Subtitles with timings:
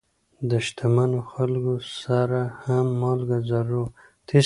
[0.49, 3.91] د شتمنو خلکو سره هم مالګه ضرور وه.